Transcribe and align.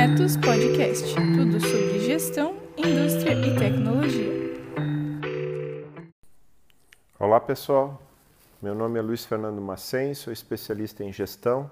Etos 0.00 0.34
Podcast 0.38 1.14
tudo 1.14 1.60
sobre 1.60 2.00
gestão, 2.00 2.56
indústria 2.74 3.34
e 3.34 3.54
tecnologia. 3.54 4.32
Olá 7.18 7.38
pessoal, 7.38 8.00
meu 8.62 8.74
nome 8.74 8.98
é 8.98 9.02
Luiz 9.02 9.26
Fernando 9.26 9.60
Macen, 9.60 10.14
sou 10.14 10.32
especialista 10.32 11.04
em 11.04 11.12
gestão 11.12 11.70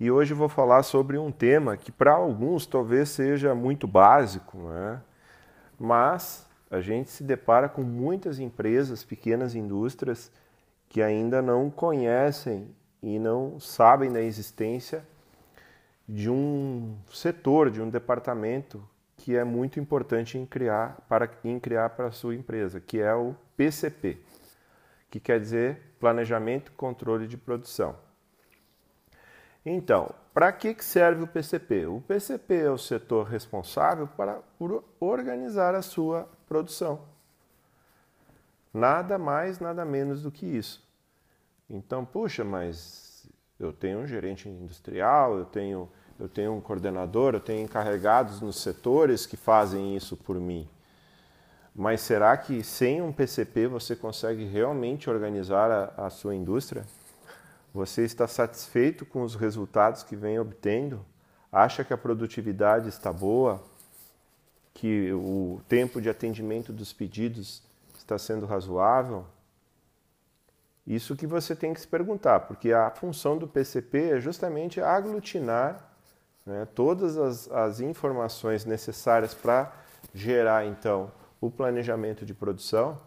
e 0.00 0.10
hoje 0.10 0.34
vou 0.34 0.48
falar 0.48 0.82
sobre 0.82 1.18
um 1.18 1.30
tema 1.30 1.76
que 1.76 1.92
para 1.92 2.14
alguns 2.14 2.66
talvez 2.66 3.10
seja 3.10 3.54
muito 3.54 3.86
básico, 3.86 4.58
né? 4.58 5.00
mas 5.78 6.44
a 6.68 6.80
gente 6.80 7.10
se 7.10 7.22
depara 7.22 7.68
com 7.68 7.82
muitas 7.82 8.40
empresas, 8.40 9.04
pequenas 9.04 9.54
indústrias 9.54 10.32
que 10.88 11.00
ainda 11.00 11.40
não 11.40 11.70
conhecem 11.70 12.74
e 13.00 13.20
não 13.20 13.60
sabem 13.60 14.10
da 14.10 14.20
existência 14.20 15.04
de 16.12 16.28
um 16.28 16.98
setor, 17.12 17.70
de 17.70 17.80
um 17.80 17.88
departamento 17.88 18.84
que 19.16 19.36
é 19.36 19.44
muito 19.44 19.78
importante 19.78 20.36
em 20.36 20.44
criar 20.44 21.00
para 21.08 21.30
em 21.44 21.60
criar 21.60 21.90
para 21.90 22.08
a 22.08 22.10
sua 22.10 22.34
empresa, 22.34 22.80
que 22.80 23.00
é 23.00 23.14
o 23.14 23.36
PCP, 23.56 24.18
que 25.08 25.20
quer 25.20 25.38
dizer 25.38 25.94
Planejamento 26.00 26.72
e 26.72 26.74
Controle 26.74 27.28
de 27.28 27.36
Produção. 27.36 27.94
Então, 29.64 30.12
para 30.34 30.50
que 30.50 30.74
serve 30.82 31.22
o 31.22 31.28
PCP? 31.28 31.86
O 31.86 32.00
PCP 32.00 32.56
é 32.56 32.70
o 32.70 32.78
setor 32.78 33.28
responsável 33.28 34.08
para, 34.08 34.42
organizar 34.98 35.76
a 35.76 35.82
sua 35.82 36.28
produção. 36.48 37.02
Nada 38.74 39.16
mais, 39.16 39.60
nada 39.60 39.84
menos 39.84 40.22
do 40.22 40.32
que 40.32 40.44
isso. 40.44 40.84
Então, 41.68 42.04
puxa, 42.04 42.42
mas 42.42 43.09
eu 43.60 43.72
tenho 43.72 44.00
um 44.00 44.06
gerente 44.06 44.48
industrial, 44.48 45.38
eu 45.38 45.44
tenho 45.44 45.88
eu 46.18 46.28
tenho 46.28 46.52
um 46.52 46.60
coordenador, 46.60 47.34
eu 47.34 47.40
tenho 47.40 47.62
encarregados 47.62 48.42
nos 48.42 48.60
setores 48.60 49.24
que 49.24 49.38
fazem 49.38 49.96
isso 49.96 50.18
por 50.18 50.38
mim. 50.38 50.68
Mas 51.74 52.02
será 52.02 52.36
que 52.36 52.62
sem 52.62 53.00
um 53.00 53.10
PCP 53.10 53.66
você 53.66 53.96
consegue 53.96 54.44
realmente 54.44 55.08
organizar 55.08 55.70
a, 55.70 56.06
a 56.06 56.10
sua 56.10 56.34
indústria? 56.34 56.84
Você 57.72 58.04
está 58.04 58.26
satisfeito 58.26 59.06
com 59.06 59.22
os 59.22 59.34
resultados 59.34 60.02
que 60.02 60.14
vem 60.14 60.38
obtendo? 60.38 61.02
Acha 61.50 61.82
que 61.82 61.94
a 61.94 61.98
produtividade 61.98 62.90
está 62.90 63.10
boa? 63.10 63.62
Que 64.74 65.10
o 65.14 65.62
tempo 65.68 66.02
de 66.02 66.10
atendimento 66.10 66.70
dos 66.70 66.92
pedidos 66.92 67.62
está 67.96 68.18
sendo 68.18 68.44
razoável? 68.44 69.24
Isso 70.90 71.14
que 71.14 71.24
você 71.24 71.54
tem 71.54 71.72
que 71.72 71.80
se 71.80 71.86
perguntar, 71.86 72.40
porque 72.40 72.72
a 72.72 72.90
função 72.90 73.38
do 73.38 73.46
PCP 73.46 74.10
é 74.10 74.20
justamente 74.20 74.80
aglutinar 74.80 75.88
né, 76.44 76.66
todas 76.74 77.16
as, 77.16 77.48
as 77.48 77.78
informações 77.78 78.64
necessárias 78.64 79.32
para 79.32 79.72
gerar 80.12 80.66
então 80.66 81.12
o 81.40 81.48
planejamento 81.48 82.26
de 82.26 82.34
produção 82.34 83.00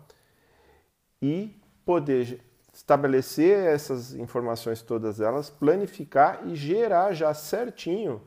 e 1.22 1.62
poder 1.86 2.40
estabelecer 2.74 3.66
essas 3.66 4.14
informações 4.14 4.82
todas 4.82 5.20
elas, 5.20 5.50
planificar 5.50 6.48
e 6.48 6.56
gerar 6.56 7.12
já 7.12 7.34
certinho 7.34 8.22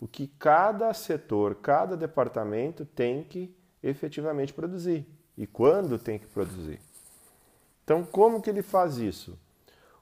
o 0.00 0.06
que 0.06 0.28
cada 0.28 0.94
setor, 0.94 1.56
cada 1.56 1.96
departamento 1.96 2.84
tem 2.84 3.24
que 3.24 3.52
efetivamente 3.82 4.54
produzir 4.54 5.04
e 5.36 5.44
quando 5.44 5.98
tem 5.98 6.20
que 6.20 6.26
produzir. 6.28 6.91
Então, 7.84 8.04
como 8.04 8.40
que 8.40 8.50
ele 8.50 8.62
faz 8.62 8.98
isso? 8.98 9.38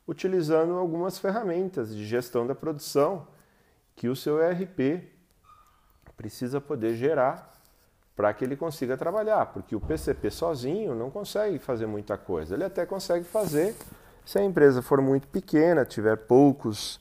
Utilizando 0.07 0.75
algumas 0.75 1.19
ferramentas 1.19 1.95
de 1.95 2.05
gestão 2.05 2.47
da 2.47 2.55
produção 2.55 3.27
que 3.97 4.09
o 4.09 4.17
seu 4.17 4.41
ERP 4.41 5.05
precisa 6.17 6.61
poder 6.61 6.95
gerar 6.95 7.51
para 8.15 8.35
que 8.35 8.45
ele 8.45 8.57
consiga 8.57 8.97
trabalhar, 8.97 9.47
porque 9.47 9.75
o 9.75 9.81
PCP 9.81 10.31
sozinho 10.31 10.95
não 10.95 11.11
consegue 11.11 11.59
fazer 11.59 11.87
muita 11.87 12.19
coisa. 12.19 12.55
Ele 12.55 12.65
até 12.65 12.85
consegue 12.85 13.25
fazer 13.25 13.75
se 14.25 14.39
a 14.39 14.45
empresa 14.45 14.83
for 14.83 15.01
muito 15.01 15.27
pequena, 15.29 15.85
tiver 15.85 16.17
poucos 16.17 17.01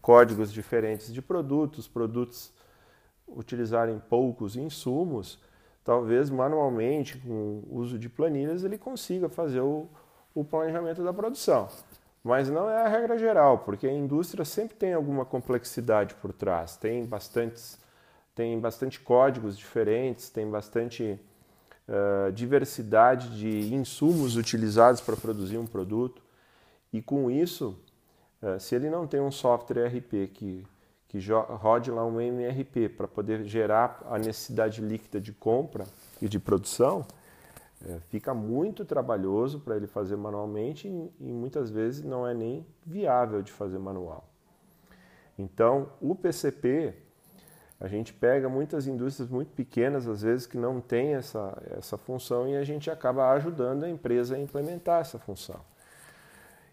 códigos 0.00 0.52
diferentes 0.52 1.12
de 1.12 1.20
produtos, 1.20 1.86
produtos 1.86 2.52
utilizarem 3.28 3.98
poucos 4.08 4.56
insumos, 4.56 5.38
talvez 5.84 6.30
manualmente, 6.30 7.18
com 7.18 7.62
o 7.68 7.76
uso 7.76 7.98
de 7.98 8.08
planilhas, 8.08 8.64
ele 8.64 8.78
consiga 8.78 9.28
fazer 9.28 9.60
o, 9.60 9.88
o 10.34 10.44
planejamento 10.44 11.02
da 11.04 11.12
produção. 11.12 11.68
Mas 12.22 12.48
não 12.48 12.68
é 12.70 12.82
a 12.82 12.88
regra 12.88 13.18
geral, 13.18 13.58
porque 13.58 13.86
a 13.86 13.92
indústria 13.92 14.44
sempre 14.44 14.74
tem 14.76 14.94
alguma 14.94 15.24
complexidade 15.24 16.14
por 16.14 16.32
trás, 16.32 16.76
tem 16.76 17.04
bastantes, 17.04 17.78
tem 18.34 18.58
bastante 18.58 18.98
códigos 18.98 19.56
diferentes, 19.58 20.30
tem 20.30 20.50
bastante 20.50 21.20
uh, 21.86 22.32
diversidade 22.32 23.36
de 23.38 23.74
insumos 23.74 24.36
utilizados 24.36 25.02
para 25.02 25.16
produzir 25.16 25.58
um 25.58 25.66
produto. 25.66 26.22
E 26.90 27.02
com 27.02 27.30
isso, 27.30 27.78
uh, 28.42 28.58
se 28.58 28.74
ele 28.74 28.88
não 28.88 29.06
tem 29.06 29.20
um 29.20 29.30
software 29.30 29.84
ERP 29.84 30.32
que, 30.32 30.66
que 31.08 31.18
rode 31.30 31.90
lá 31.90 32.06
um 32.06 32.18
MRP 32.18 32.88
para 32.88 33.06
poder 33.06 33.44
gerar 33.44 34.02
a 34.10 34.18
necessidade 34.18 34.80
líquida 34.80 35.20
de 35.20 35.32
compra 35.32 35.86
e 36.22 36.28
de 36.28 36.38
produção, 36.38 37.06
é, 37.86 38.00
fica 38.08 38.32
muito 38.32 38.84
trabalhoso 38.84 39.60
para 39.60 39.76
ele 39.76 39.86
fazer 39.86 40.16
manualmente 40.16 40.88
e, 40.88 41.12
e 41.20 41.32
muitas 41.32 41.70
vezes 41.70 42.02
não 42.02 42.26
é 42.26 42.32
nem 42.32 42.66
viável 42.84 43.42
de 43.42 43.52
fazer 43.52 43.78
manual. 43.78 44.28
Então, 45.38 45.90
o 46.00 46.14
PCP, 46.14 46.94
a 47.78 47.88
gente 47.88 48.12
pega 48.12 48.48
muitas 48.48 48.86
indústrias 48.86 49.28
muito 49.28 49.52
pequenas, 49.52 50.06
às 50.08 50.22
vezes, 50.22 50.46
que 50.46 50.56
não 50.56 50.80
têm 50.80 51.14
essa, 51.14 51.60
essa 51.76 51.98
função 51.98 52.48
e 52.48 52.56
a 52.56 52.64
gente 52.64 52.90
acaba 52.90 53.30
ajudando 53.32 53.84
a 53.84 53.90
empresa 53.90 54.36
a 54.36 54.38
implementar 54.38 55.00
essa 55.00 55.18
função. 55.18 55.60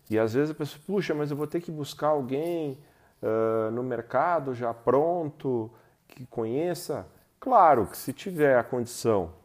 E 0.09 0.17
às 0.17 0.33
vezes 0.33 0.51
a 0.51 0.53
pessoa, 0.53 0.81
puxa, 0.85 1.13
mas 1.13 1.31
eu 1.31 1.37
vou 1.37 1.47
ter 1.47 1.59
que 1.59 1.71
buscar 1.71 2.09
alguém 2.09 2.77
uh, 3.21 3.71
no 3.71 3.83
mercado 3.83 4.53
já 4.53 4.73
pronto, 4.73 5.71
que 6.07 6.25
conheça. 6.25 7.05
Claro 7.39 7.87
que 7.87 7.97
se 7.97 8.13
tiver 8.13 8.57
a 8.57 8.63
condição 8.63 9.40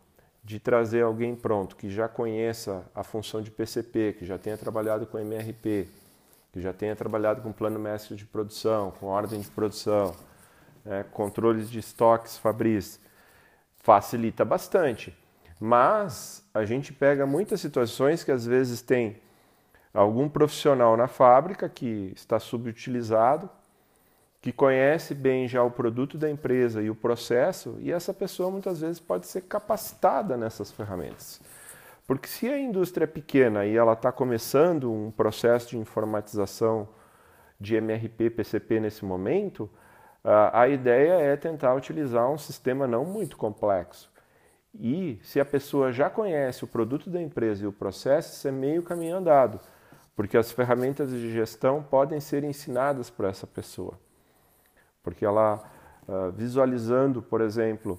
de 0.46 0.60
trazer 0.60 1.02
alguém 1.02 1.34
pronto 1.34 1.74
que 1.74 1.90
já 1.90 2.06
conheça 2.06 2.88
a 2.94 3.02
função 3.02 3.42
de 3.42 3.50
PCP, 3.50 4.14
que 4.16 4.24
já 4.24 4.38
tenha 4.38 4.56
trabalhado 4.56 5.04
com 5.04 5.18
MRP, 5.18 5.88
que 6.52 6.60
já 6.60 6.72
tenha 6.72 6.94
trabalhado 6.94 7.42
com 7.42 7.50
plano 7.50 7.80
mestre 7.80 8.14
de 8.14 8.24
produção, 8.24 8.92
com 8.92 9.06
ordem 9.06 9.40
de 9.40 9.50
produção, 9.50 10.14
né, 10.84 11.04
controles 11.10 11.68
de 11.68 11.80
estoques 11.80 12.38
Fabris, 12.38 13.00
facilita 13.82 14.44
bastante. 14.44 15.12
Mas 15.58 16.48
a 16.54 16.64
gente 16.64 16.92
pega 16.92 17.26
muitas 17.26 17.60
situações 17.60 18.22
que 18.22 18.30
às 18.30 18.46
vezes 18.46 18.80
tem 18.80 19.20
algum 19.92 20.28
profissional 20.28 20.96
na 20.96 21.08
fábrica 21.08 21.68
que 21.68 22.12
está 22.14 22.38
subutilizado, 22.38 23.50
que 24.46 24.52
conhece 24.52 25.12
bem 25.12 25.48
já 25.48 25.60
o 25.64 25.72
produto 25.72 26.16
da 26.16 26.30
empresa 26.30 26.80
e 26.80 26.88
o 26.88 26.94
processo, 26.94 27.76
e 27.80 27.90
essa 27.90 28.14
pessoa 28.14 28.48
muitas 28.48 28.80
vezes 28.80 29.00
pode 29.00 29.26
ser 29.26 29.40
capacitada 29.40 30.36
nessas 30.36 30.70
ferramentas. 30.70 31.40
Porque 32.06 32.28
se 32.28 32.48
a 32.48 32.56
indústria 32.56 33.02
é 33.02 33.08
pequena 33.08 33.66
e 33.66 33.76
ela 33.76 33.94
está 33.94 34.12
começando 34.12 34.88
um 34.88 35.10
processo 35.10 35.70
de 35.70 35.78
informatização 35.78 36.88
de 37.60 37.74
MRP, 37.74 38.30
PCP 38.30 38.78
nesse 38.78 39.04
momento, 39.04 39.68
a 40.22 40.68
ideia 40.68 41.14
é 41.14 41.36
tentar 41.36 41.74
utilizar 41.74 42.30
um 42.30 42.38
sistema 42.38 42.86
não 42.86 43.04
muito 43.04 43.36
complexo. 43.36 44.08
E 44.72 45.18
se 45.24 45.40
a 45.40 45.44
pessoa 45.44 45.90
já 45.90 46.08
conhece 46.08 46.62
o 46.62 46.68
produto 46.68 47.10
da 47.10 47.20
empresa 47.20 47.64
e 47.64 47.66
o 47.66 47.72
processo, 47.72 48.34
isso 48.34 48.46
é 48.46 48.52
meio 48.52 48.84
caminho 48.84 49.16
andado, 49.16 49.58
porque 50.14 50.36
as 50.36 50.52
ferramentas 50.52 51.10
de 51.10 51.32
gestão 51.32 51.82
podem 51.82 52.20
ser 52.20 52.44
ensinadas 52.44 53.10
por 53.10 53.24
essa 53.24 53.44
pessoa 53.44 54.05
porque 55.06 55.24
ela 55.24 55.62
uh, 56.08 56.32
visualizando, 56.32 57.22
por 57.22 57.41
exemplo, 57.41 57.97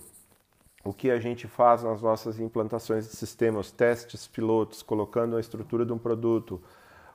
o 0.84 0.92
que 0.92 1.10
a 1.10 1.18
gente 1.22 1.48
faz 1.48 1.82
nas 1.82 2.02
nossas 2.02 2.38
implantações 2.38 3.08
de 3.08 3.16
sistemas, 3.16 3.72
testes 3.72 4.28
pilotos, 4.28 4.84
colocando 4.84 5.38
a 5.38 5.40
estrutura 5.40 5.86
de 5.86 5.94
um 5.94 5.98
produto, 5.98 6.62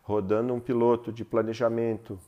rodando 0.02 0.54
um 0.54 0.60
piloto 0.60 1.12
de 1.12 1.26
planejamento, 1.26 2.18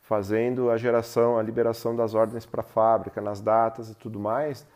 fazendo 0.00 0.68
a 0.68 0.76
geração, 0.76 1.38
a 1.38 1.42
liberação 1.42 1.94
das 1.94 2.12
ordens 2.12 2.44
para 2.44 2.62
a 2.62 2.64
fábrica, 2.64 3.20
nas 3.20 3.40
datas 3.40 3.88
e 3.88 3.94
tudo 3.94 4.18
mais, 4.18 4.66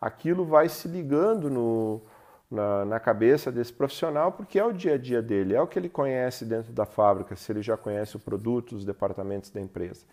aquilo 0.00 0.44
vai 0.44 0.68
se 0.68 0.86
ligando 0.86 1.50
no, 1.50 2.00
na, 2.48 2.84
na, 2.84 3.00
cabeça 3.00 3.50
desse 3.50 3.72
profissional, 3.72 4.30
porque 4.30 4.60
é 4.60 4.64
o 4.64 4.72
dia 4.72 4.94
a 4.94 4.98
dia 4.98 5.20
dele, 5.20 5.56
é 5.56 5.60
o 5.60 5.66
que 5.66 5.76
ele 5.76 5.88
conhece 5.88 6.44
dentro 6.44 6.72
da 6.72 6.86
fábrica, 6.86 7.34
se 7.34 7.50
ele 7.50 7.62
já 7.62 7.76
conhece 7.76 8.14
o 8.14 8.20
produto, 8.20 8.76
os 8.76 8.84
departamentos 8.84 9.50
da 9.50 9.60
empresa. 9.60 10.06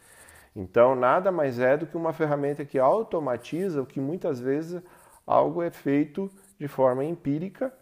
Então, 0.55 0.95
nada 0.95 1.31
mais 1.31 1.59
é 1.59 1.75
do 1.75 1.87
que 1.87 1.97
uma 1.97 2.13
ferramenta 2.13 2.63
que 2.63 2.77
automatiza 2.77 3.81
o 3.81 3.85
que 3.85 3.99
muitas 3.99 4.39
vezes 4.39 4.81
algo 5.25 5.61
é 5.61 5.71
feito 5.71 6.31
de 6.59 6.67
forma 6.67 7.03
empírica 7.03 7.73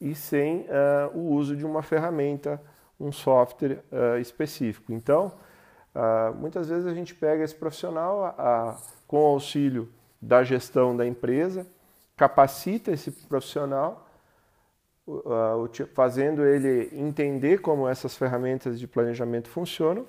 e 0.00 0.14
sem 0.14 0.62
uh, 0.62 1.16
o 1.16 1.32
uso 1.32 1.56
de 1.56 1.64
uma 1.64 1.82
ferramenta, 1.82 2.60
um 2.98 3.12
software 3.12 3.84
uh, 3.92 4.18
específico. 4.18 4.92
Então, 4.92 5.32
Uh, 5.94 6.34
muitas 6.34 6.68
vezes 6.68 6.86
a 6.86 6.92
gente 6.92 7.14
pega 7.14 7.44
esse 7.44 7.54
profissional 7.54 8.24
a, 8.24 8.28
a, 8.30 8.76
com 9.06 9.18
auxílio 9.18 9.88
da 10.20 10.42
gestão 10.42 10.96
da 10.96 11.06
empresa, 11.06 11.64
capacita 12.16 12.90
esse 12.90 13.12
profissional, 13.12 14.04
uh, 15.06 15.70
fazendo 15.94 16.44
ele 16.44 16.90
entender 16.92 17.60
como 17.60 17.86
essas 17.86 18.16
ferramentas 18.16 18.80
de 18.80 18.88
planejamento 18.88 19.48
funcionam. 19.48 20.04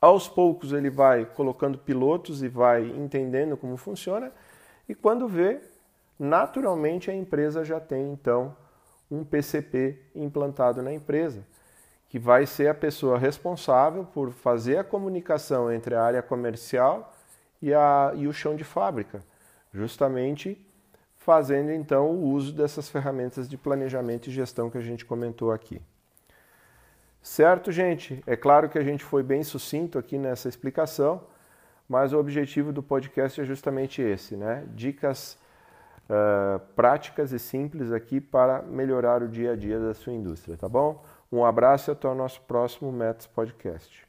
Aos 0.00 0.28
poucos 0.28 0.72
ele 0.72 0.88
vai 0.88 1.26
colocando 1.26 1.76
pilotos 1.76 2.42
e 2.42 2.48
vai 2.48 2.84
entendendo 2.84 3.56
como 3.56 3.76
funciona, 3.76 4.32
e 4.88 4.94
quando 4.94 5.28
vê, 5.28 5.60
naturalmente 6.18 7.10
a 7.10 7.14
empresa 7.14 7.64
já 7.64 7.78
tem 7.78 8.10
então 8.12 8.56
um 9.10 9.24
PCP 9.24 9.98
implantado 10.14 10.82
na 10.82 10.92
empresa 10.92 11.44
que 12.10 12.18
vai 12.18 12.44
ser 12.44 12.68
a 12.68 12.74
pessoa 12.74 13.16
responsável 13.16 14.04
por 14.04 14.32
fazer 14.32 14.78
a 14.78 14.84
comunicação 14.84 15.72
entre 15.72 15.94
a 15.94 16.02
área 16.02 16.20
comercial 16.20 17.14
e, 17.62 17.72
a, 17.72 18.12
e 18.16 18.26
o 18.26 18.32
chão 18.32 18.56
de 18.56 18.64
fábrica, 18.64 19.22
justamente 19.72 20.60
fazendo 21.16 21.70
então 21.70 22.10
o 22.10 22.32
uso 22.32 22.52
dessas 22.52 22.88
ferramentas 22.88 23.48
de 23.48 23.56
planejamento 23.56 24.28
e 24.28 24.32
gestão 24.32 24.68
que 24.68 24.76
a 24.76 24.80
gente 24.80 25.04
comentou 25.04 25.52
aqui. 25.52 25.80
Certo, 27.22 27.70
gente? 27.70 28.22
É 28.26 28.34
claro 28.34 28.68
que 28.68 28.78
a 28.78 28.82
gente 28.82 29.04
foi 29.04 29.22
bem 29.22 29.42
sucinto 29.42 29.98
aqui 29.98 30.16
nessa 30.16 30.48
explicação, 30.48 31.22
mas 31.88 32.12
o 32.12 32.18
objetivo 32.18 32.72
do 32.72 32.82
podcast 32.82 33.40
é 33.40 33.44
justamente 33.44 34.00
esse, 34.00 34.36
né? 34.36 34.64
Dicas 34.74 35.38
uh, 36.08 36.60
práticas 36.74 37.32
e 37.32 37.38
simples 37.38 37.92
aqui 37.92 38.20
para 38.20 38.62
melhorar 38.62 39.22
o 39.22 39.28
dia 39.28 39.52
a 39.52 39.56
dia 39.56 39.78
da 39.78 39.92
sua 39.92 40.12
indústria, 40.12 40.56
tá 40.56 40.68
bom? 40.68 41.02
Um 41.30 41.44
abraço 41.44 41.90
e 41.90 41.92
até 41.92 42.08
o 42.08 42.14
nosso 42.14 42.40
próximo 42.42 42.90
Metas 42.90 43.26
Podcast. 43.26 44.08